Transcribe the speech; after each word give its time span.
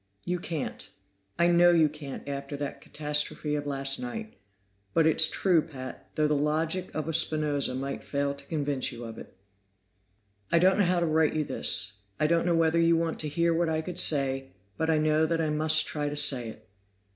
"You 0.25 0.39
can't; 0.39 0.89
I 1.37 1.45
know 1.45 1.69
you 1.69 1.87
can't 1.87 2.27
after 2.27 2.57
that 2.57 2.81
catastrophe 2.81 3.53
of 3.53 3.67
last 3.67 3.99
night. 3.99 4.33
But 4.95 5.05
it's 5.05 5.29
true, 5.29 5.61
Pat, 5.61 6.09
though 6.15 6.27
the 6.27 6.33
logic 6.35 6.89
of 6.95 7.07
a 7.07 7.13
Spinoza 7.13 7.75
might 7.75 8.03
fail 8.03 8.33
to 8.33 8.43
convince 8.45 8.91
you 8.91 9.03
of 9.03 9.19
it. 9.19 9.37
"I 10.51 10.57
don't 10.57 10.79
know 10.79 10.85
how 10.85 11.01
to 11.01 11.05
write 11.05 11.35
you 11.35 11.43
this. 11.43 11.97
I 12.19 12.25
don't 12.25 12.47
know 12.47 12.55
whether 12.55 12.79
you 12.81 12.97
want 12.97 13.19
to 13.19 13.27
hear 13.29 13.53
what 13.53 13.69
I 13.69 13.81
could 13.81 13.99
say, 13.99 14.47
but 14.75 14.89
I 14.89 14.97
know 14.97 15.27
that 15.27 15.39
I 15.39 15.51
must 15.51 15.85
try 15.85 16.09
to 16.09 16.17
say 16.17 16.49
it. 16.49 16.67